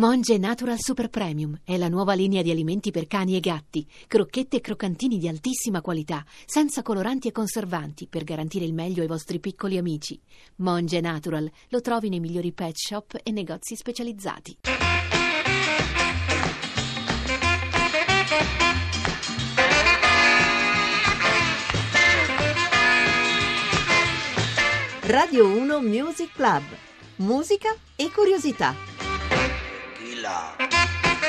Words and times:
Monge 0.00 0.38
Natural 0.38 0.78
Super 0.80 1.10
Premium 1.10 1.60
è 1.62 1.76
la 1.76 1.90
nuova 1.90 2.14
linea 2.14 2.40
di 2.40 2.50
alimenti 2.50 2.90
per 2.90 3.06
cani 3.06 3.36
e 3.36 3.40
gatti, 3.40 3.86
crocchette 4.06 4.56
e 4.56 4.60
croccantini 4.62 5.18
di 5.18 5.28
altissima 5.28 5.82
qualità, 5.82 6.24
senza 6.46 6.80
coloranti 6.80 7.28
e 7.28 7.32
conservanti, 7.32 8.06
per 8.06 8.24
garantire 8.24 8.64
il 8.64 8.72
meglio 8.72 9.02
ai 9.02 9.06
vostri 9.06 9.40
piccoli 9.40 9.76
amici. 9.76 10.18
Monge 10.56 11.02
Natural 11.02 11.50
lo 11.68 11.80
trovi 11.82 12.08
nei 12.08 12.18
migliori 12.18 12.50
pet 12.52 12.76
shop 12.76 13.20
e 13.22 13.30
negozi 13.30 13.76
specializzati. 13.76 14.56
Radio 25.02 25.46
1 25.46 25.80
Music 25.82 26.32
Club. 26.32 26.62
Musica 27.16 27.76
e 27.96 28.10
curiosità. 28.10 28.89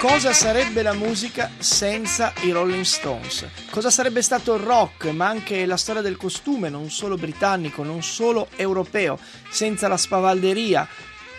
Cosa 0.02 0.34
sarebbe 0.34 0.82
la 0.82 0.94
musica 0.94 1.52
senza 1.60 2.34
i 2.42 2.50
Rolling 2.50 2.84
Stones? 2.84 3.48
Cosa 3.70 3.92
sarebbe 3.92 4.24
stato 4.24 4.56
il 4.56 4.62
rock, 4.62 5.06
ma 5.12 5.28
anche 5.28 5.66
la 5.68 5.78
storia 5.78 6.02
del 6.02 6.18
costume, 6.18 6.70
non 6.70 6.90
solo 6.90 7.18
britannico, 7.18 7.84
non 7.84 8.02
solo 8.02 8.48
europeo, 8.56 9.20
senza 9.52 9.88
la 9.88 9.98
spavalderia, 9.98 10.88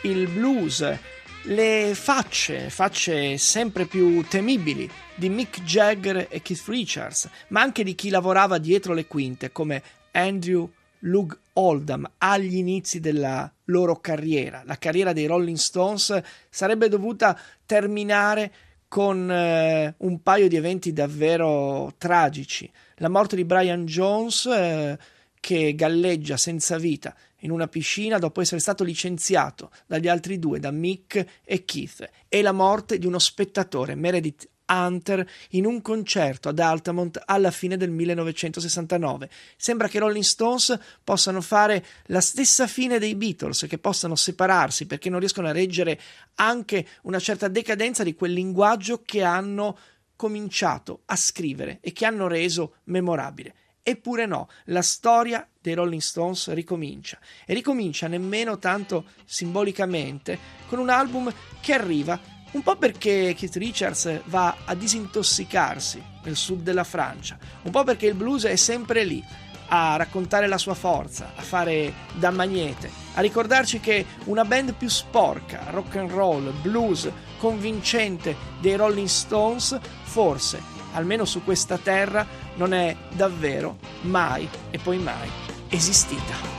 il 0.02 0.29
blues, 0.29 0.97
le 1.43 1.91
facce, 1.95 2.71
facce 2.71 3.37
sempre 3.37 3.87
più 3.87 4.24
temibili 4.29 4.88
di 5.16 5.29
Mick 5.29 5.63
Jagger 5.63 6.29
e 6.30 6.41
Keith 6.41 6.69
Richards, 6.69 7.29
ma 7.49 7.63
anche 7.63 7.83
di 7.83 7.97
chi 7.97 8.10
lavorava 8.10 8.59
dietro 8.59 8.95
le 8.95 9.07
quinte 9.07 9.51
come 9.51 9.83
Andrew 10.13 10.71
Lug 11.01 11.37
Oldham 11.55 12.11
agli 12.19 12.56
inizi 12.56 13.01
della 13.01 13.52
loro 13.65 13.97
carriera. 13.97 14.62
La 14.65 14.79
carriera 14.79 15.12
dei 15.12 15.27
Rolling 15.27 15.56
Stones 15.56 16.20
sarebbe 16.48 16.88
dovuta 16.88 17.38
terminare 17.66 18.52
con 18.88 19.30
eh, 19.30 19.95
un 19.98 20.23
paio 20.23 20.48
di 20.48 20.57
eventi 20.57 20.93
davvero 20.93 21.95
tragici. 21.96 22.71
La 22.96 23.09
morte 23.09 23.37
di 23.37 23.45
Brian 23.45 23.87
Jones, 23.87 24.46
eh, 24.46 24.99
che 25.40 25.74
galleggia 25.74 26.37
senza 26.37 26.77
vita 26.77 27.15
in 27.38 27.51
una 27.51 27.68
piscina 27.68 28.18
dopo 28.18 28.40
essere 28.40 28.60
stato 28.60 28.84
licenziato 28.84 29.71
dagli 29.87 30.09
altri 30.09 30.38
due, 30.38 30.60
da 30.60 30.71
Mick 30.71 31.40
e 31.43 31.65
Keith, 31.65 32.09
e 32.29 32.43
la 32.43 32.52
morte 32.52 32.99
di 32.99 33.07
uno 33.07 33.18
spettatore, 33.18 33.95
Meredith 33.95 34.49
Hunter 34.73 35.28
in 35.51 35.66
un 35.66 35.82
concerto 35.82 36.48
ad 36.48 36.59
Altamont 36.59 37.20
alla 37.24 37.51
fine 37.51 37.76
del 37.76 37.90
1969. 37.90 39.28
Sembra 39.56 39.88
che 39.88 39.98
i 39.98 40.01
Rolling 40.01 40.24
Stones 40.24 40.78
possano 41.04 41.40
fare 41.40 41.84
la 42.06 42.20
stessa 42.20 42.66
fine 42.66 42.98
dei 42.98 43.15
Beatles, 43.15 43.66
che 43.68 43.78
possano 43.78 44.16
separarsi 44.16 44.87
perché 44.87 45.10
non 45.10 45.20
riescono 45.20 45.48
a 45.48 45.52
reggere 45.52 46.00
anche 46.37 46.87
una 47.02 47.18
certa 47.18 47.48
decadenza 47.48 48.02
di 48.02 48.15
quel 48.15 48.32
linguaggio 48.32 49.02
che 49.04 49.23
hanno 49.23 49.78
cominciato 50.16 51.02
a 51.06 51.16
scrivere 51.16 51.78
e 51.80 51.93
che 51.93 52.06
hanno 52.06 52.28
reso 52.28 52.76
memorabile. 52.84 53.54
Eppure 53.84 54.26
no, 54.26 54.48
la 54.66 54.82
storia 54.82 55.46
dei 55.60 55.74
Rolling 55.74 56.00
Stones 56.00 56.52
ricomincia 56.52 57.18
e 57.45 57.52
ricomincia 57.52 58.06
nemmeno 58.06 58.59
tanto 58.59 59.06
simbolicamente 59.24 60.38
con 60.68 60.78
un 60.78 60.88
album 60.88 61.32
che 61.60 61.73
arriva 61.73 62.32
un 62.53 62.63
po' 62.63 62.77
perché 62.77 63.35
Keith 63.37 63.57
Richards 63.57 64.22
va 64.27 64.56
a 64.65 64.75
disintossicarsi 64.75 66.03
nel 66.25 66.37
sud 66.37 66.62
della 66.62 66.84
Francia, 66.84 67.37
un 67.62 67.71
po' 67.71 67.84
perché 67.84 68.06
il 68.06 68.15
blues 68.15 68.45
è 68.45 68.56
sempre 68.56 69.05
lì 69.05 69.22
a 69.69 69.97
raccontare 69.97 70.47
la 70.47 70.59
sua 70.59 70.75
forza, 70.75 71.33
a 71.34 71.41
fare 71.41 71.95
da 72.12 72.31
magnete, 72.31 72.91
a 73.15 73.21
ricordarci 73.23 73.81
che 73.81 74.05
una 74.25 74.45
band 74.45 74.75
più 74.75 74.89
sporca, 74.89 75.71
rock 75.71 75.97
and 75.97 76.11
roll, 76.11 76.53
blues, 76.61 77.11
convincente 77.39 78.37
dei 78.61 78.77
Rolling 78.77 79.09
Stones, 79.09 79.78
forse, 80.03 80.61
almeno 80.93 81.25
su 81.25 81.43
questa 81.43 81.78
terra, 81.78 82.27
non 82.56 82.75
è 82.75 82.95
davvero 83.12 83.78
mai 84.03 84.47
e 84.71 84.78
poi 84.78 84.99
mai 84.99 85.29
esistita. 85.69 86.52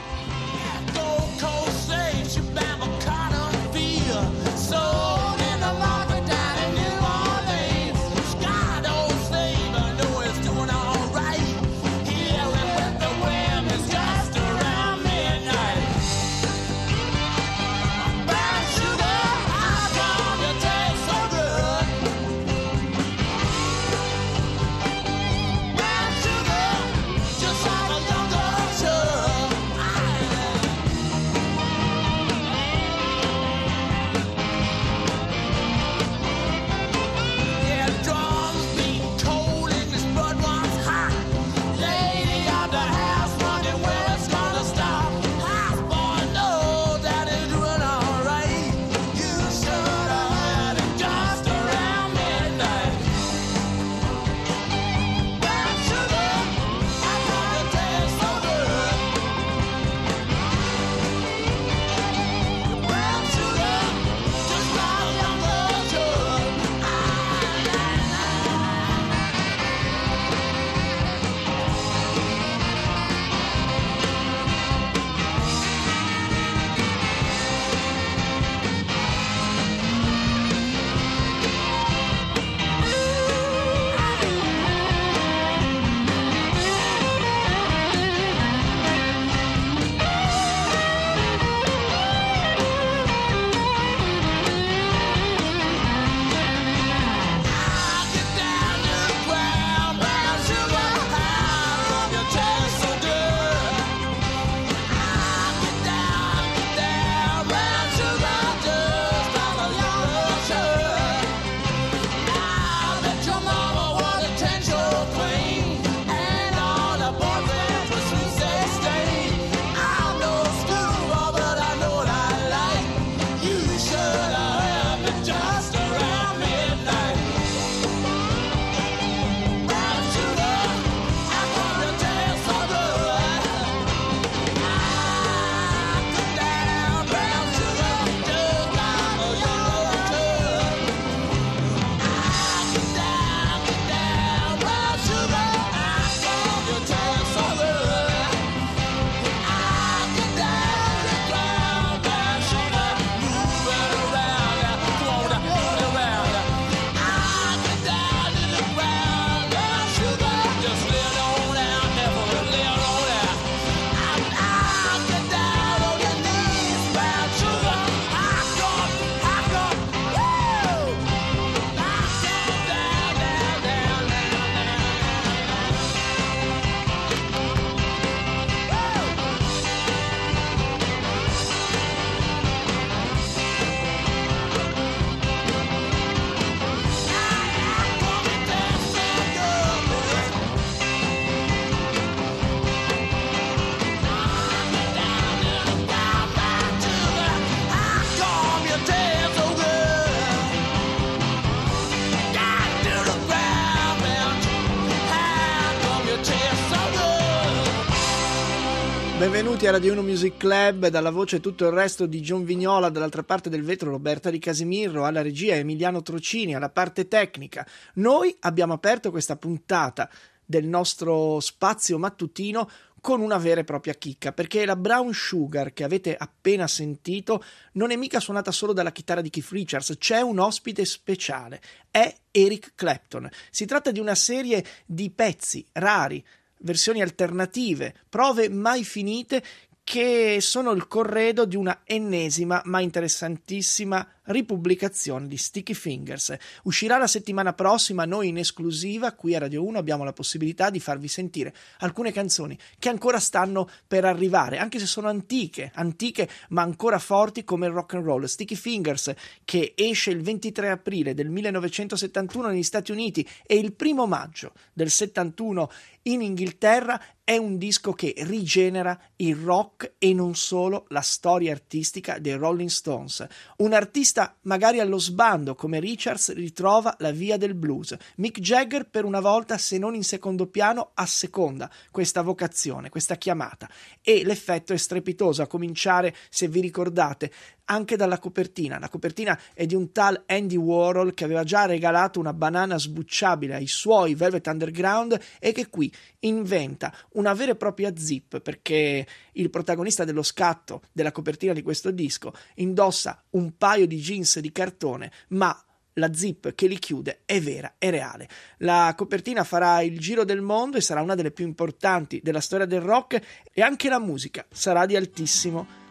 Benvenuti 209.43 209.67
a 209.67 209.71
Radio 209.71 209.91
1 209.91 210.01
Music 210.03 210.37
Club, 210.37 210.87
dalla 210.87 211.09
voce 211.09 211.41
tutto 211.41 211.65
il 211.65 211.73
resto 211.73 212.05
di 212.05 212.21
John 212.21 212.45
Vignola, 212.45 212.87
dall'altra 212.87 213.23
parte 213.23 213.49
del 213.49 213.61
vetro 213.61 213.89
Roberta 213.89 214.29
Di 214.29 214.39
Casimiro, 214.39 215.03
alla 215.03 215.21
regia 215.21 215.55
Emiliano 215.55 216.01
Trocini, 216.01 216.55
alla 216.55 216.69
parte 216.69 217.09
tecnica. 217.09 217.67
Noi 217.95 218.33
abbiamo 218.39 218.71
aperto 218.71 219.11
questa 219.11 219.35
puntata 219.35 220.09
del 220.45 220.65
nostro 220.65 221.41
spazio 221.41 221.97
mattutino 221.97 222.69
con 223.01 223.19
una 223.19 223.37
vera 223.37 223.59
e 223.59 223.65
propria 223.65 223.95
chicca, 223.95 224.31
perché 224.31 224.63
la 224.63 224.77
Brown 224.77 225.13
Sugar 225.13 225.73
che 225.73 225.83
avete 225.83 226.15
appena 226.15 226.65
sentito 226.65 227.43
non 227.73 227.91
è 227.91 227.97
mica 227.97 228.21
suonata 228.21 228.49
solo 228.49 228.71
dalla 228.71 228.93
chitarra 228.93 229.19
di 229.19 229.29
Keith 229.29 229.49
Richards, 229.49 229.95
c'è 229.99 230.21
un 230.21 230.39
ospite 230.39 230.85
speciale, 230.85 231.59
è 231.91 232.15
Eric 232.31 232.71
Clapton. 232.75 233.29
Si 233.49 233.65
tratta 233.65 233.91
di 233.91 233.99
una 233.99 234.15
serie 234.15 234.63
di 234.85 235.09
pezzi 235.09 235.65
rari 235.73 236.23
versioni 236.63 237.01
alternative, 237.01 237.93
prove 238.09 238.49
mai 238.49 238.83
finite 238.83 239.43
che 239.83 240.37
sono 240.39 240.71
il 240.71 240.87
corredo 240.87 241.45
di 241.45 241.55
una 241.55 241.81
ennesima 241.83 242.61
ma 242.65 242.79
interessantissima 242.79 244.07
ripubblicazione 244.25 245.27
di 245.27 245.37
Sticky 245.37 245.73
Fingers. 245.73 246.35
Uscirà 246.63 246.97
la 246.97 247.07
settimana 247.07 247.53
prossima, 247.53 248.05
noi 248.05 248.29
in 248.29 248.37
esclusiva 248.37 249.13
qui 249.13 249.35
a 249.35 249.39
Radio 249.39 249.63
1 249.65 249.77
abbiamo 249.77 250.03
la 250.03 250.13
possibilità 250.13 250.69
di 250.69 250.79
farvi 250.79 251.07
sentire 251.07 251.53
alcune 251.79 252.11
canzoni 252.11 252.57
che 252.79 252.89
ancora 252.89 253.19
stanno 253.19 253.69
per 253.87 254.05
arrivare, 254.05 254.57
anche 254.57 254.79
se 254.79 254.85
sono 254.85 255.07
antiche, 255.07 255.71
antiche 255.75 256.29
ma 256.49 256.61
ancora 256.61 256.99
forti 256.99 257.43
come 257.43 257.67
il 257.67 257.73
rock 257.73 257.95
and 257.95 258.05
roll. 258.05 258.23
Sticky 258.25 258.55
Fingers 258.55 259.13
che 259.43 259.73
esce 259.75 260.11
il 260.11 260.21
23 260.21 260.69
aprile 260.69 261.13
del 261.13 261.29
1971 261.29 262.47
negli 262.47 262.63
Stati 262.63 262.91
Uniti 262.91 263.27
e 263.45 263.55
il 263.55 263.73
primo 263.73 264.05
maggio 264.05 264.53
del 264.73 264.89
71 264.89 265.69
in 266.03 266.21
Inghilterra 266.21 267.01
è 267.23 267.37
un 267.37 267.57
disco 267.57 267.93
che 267.93 268.13
rigenera 268.17 268.99
il 269.17 269.35
rock 269.37 269.93
e 269.97 270.13
non 270.13 270.35
solo 270.35 270.85
la 270.89 270.99
storia 270.99 271.53
artistica 271.53 272.19
dei 272.19 272.33
Rolling 272.33 272.67
Stones. 272.67 273.25
Un 273.57 273.71
artista 273.71 274.12
artista 274.13 274.37
magari 274.41 274.79
allo 274.79 274.99
sbando 274.99 275.55
come 275.55 275.79
Richards 275.79 276.33
ritrova 276.33 276.95
la 276.99 277.11
via 277.11 277.37
del 277.37 277.55
blues. 277.55 277.95
Mick 278.17 278.39
Jagger 278.39 278.87
per 278.87 279.05
una 279.05 279.19
volta, 279.19 279.57
se 279.57 279.77
non 279.77 279.95
in 279.95 280.03
secondo 280.03 280.45
piano, 280.47 280.91
asseconda 280.93 281.69
questa 281.89 282.21
vocazione, 282.21 282.89
questa 282.89 283.15
chiamata. 283.15 283.67
E 284.01 284.23
l'effetto 284.23 284.73
è 284.73 284.77
strepitoso, 284.77 285.41
a 285.41 285.47
cominciare, 285.47 286.15
se 286.29 286.47
vi 286.47 286.61
ricordate, 286.61 287.31
anche 287.65 287.95
dalla 287.95 288.19
copertina. 288.19 288.79
La 288.79 288.89
copertina 288.89 289.39
è 289.53 289.65
di 289.65 289.75
un 289.75 289.91
tal 289.91 290.23
Andy 290.25 290.55
Warhol 290.55 291.13
che 291.13 291.23
aveva 291.23 291.43
già 291.43 291.65
regalato 291.65 292.19
una 292.19 292.33
banana 292.33 292.77
sbucciabile 292.77 293.55
ai 293.55 293.67
suoi 293.67 294.15
Velvet 294.15 294.47
Underground 294.47 295.19
e 295.39 295.51
che 295.51 295.67
qui 295.67 295.91
inventa 296.19 296.93
una 297.13 297.33
vera 297.33 297.51
e 297.51 297.55
propria 297.55 297.95
zip 297.95 298.39
perché 298.39 299.07
il 299.33 299.49
protagonista 299.49 300.03
dello 300.03 300.23
scatto 300.23 300.81
della 300.91 301.11
copertina 301.11 301.53
di 301.53 301.61
questo 301.61 301.91
disco 301.91 302.33
indossa 302.55 303.23
un 303.31 303.57
paio 303.57 303.87
di 303.87 303.97
jeans 303.97 304.39
di 304.39 304.51
cartone 304.51 305.11
ma 305.29 305.57
la 305.97 306.11
zip 306.11 306.55
che 306.55 306.65
li 306.65 306.79
chiude 306.79 307.21
è 307.23 307.39
vera, 307.39 307.75
è 307.77 307.91
reale. 307.91 308.27
La 308.57 308.93
copertina 308.97 309.43
farà 309.43 309.81
il 309.81 309.99
giro 309.99 310.23
del 310.23 310.41
mondo 310.41 310.77
e 310.77 310.81
sarà 310.81 311.01
una 311.01 311.13
delle 311.13 311.29
più 311.29 311.45
importanti 311.45 312.19
della 312.23 312.41
storia 312.41 312.65
del 312.65 312.81
rock 312.81 313.21
e 313.51 313.61
anche 313.61 313.89
la 313.89 313.99
musica 313.99 314.43
sarà 314.49 314.87
di 314.87 314.95
altissimo 314.95 315.59
livello. 315.59 315.82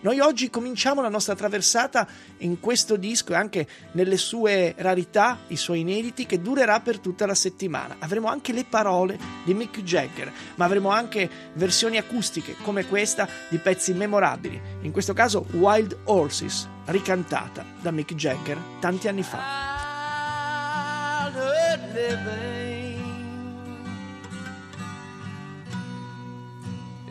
Noi 0.00 0.20
oggi 0.20 0.48
cominciamo 0.48 1.02
la 1.02 1.08
nostra 1.08 1.34
traversata 1.34 2.06
in 2.38 2.60
questo 2.60 2.94
disco 2.96 3.32
e 3.32 3.36
anche 3.36 3.66
nelle 3.92 4.16
sue 4.16 4.74
rarità, 4.78 5.40
i 5.48 5.56
suoi 5.56 5.80
inediti, 5.80 6.24
che 6.24 6.40
durerà 6.40 6.78
per 6.80 7.00
tutta 7.00 7.26
la 7.26 7.34
settimana. 7.34 7.96
Avremo 7.98 8.28
anche 8.28 8.52
le 8.52 8.64
parole 8.64 9.18
di 9.44 9.52
Mick 9.52 9.82
Jagger, 9.82 10.32
ma 10.54 10.64
avremo 10.64 10.90
anche 10.90 11.28
versioni 11.54 11.96
acustiche 11.96 12.54
come 12.62 12.86
questa 12.86 13.28
di 13.48 13.58
pezzi 13.58 13.92
memorabili. 13.92 14.60
In 14.82 14.92
questo 14.92 15.14
caso 15.14 15.46
Wild 15.52 15.98
Horses, 16.04 16.68
ricantata 16.86 17.64
da 17.80 17.90
Mick 17.90 18.14
Jagger 18.14 18.58
tanti 18.78 19.08
anni 19.08 19.22
fa. 19.22 19.72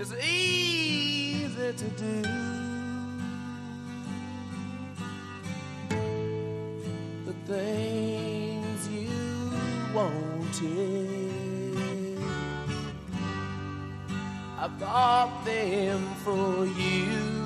is 0.03 0.11
to 1.71 1.85
do. 1.91 2.21
The 7.25 7.33
things 7.47 8.87
you 8.89 9.09
wanted, 9.93 11.31
I 14.59 14.67
bought 14.77 15.45
them 15.45 16.01
for 16.25 16.65
you. 16.65 17.42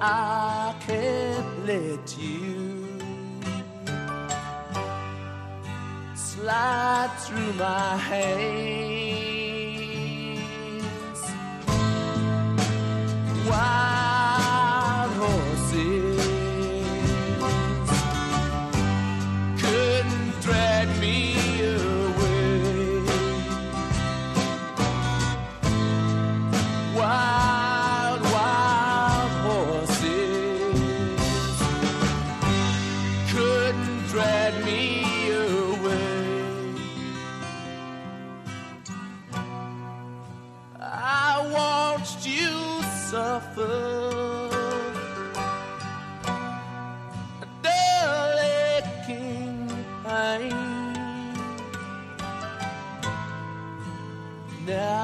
I 0.00 0.74
can't 0.86 1.66
let 1.66 2.18
you 2.18 2.84
slide 6.14 7.10
through 7.20 7.52
my 7.54 7.96
hands. 7.96 8.73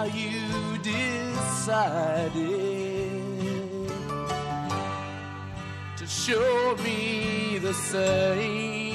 Now 0.01 0.07
you 0.07 0.79
decided 0.79 2.33
to 5.99 6.07
show 6.07 6.75
me 6.83 7.59
the 7.59 7.75
same. 7.75 8.90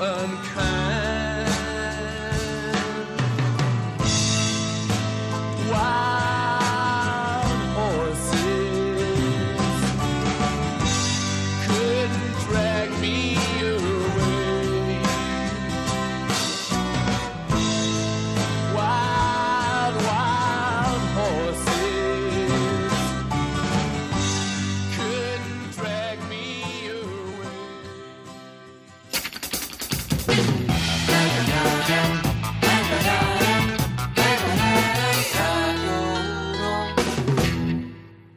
unkind. 0.00 0.73